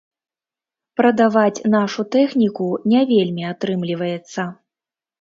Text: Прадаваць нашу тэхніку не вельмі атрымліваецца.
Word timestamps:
Прадаваць 1.01 1.63
нашу 1.75 2.07
тэхніку 2.17 2.73
не 2.97 3.05
вельмі 3.15 3.49
атрымліваецца. 3.55 4.53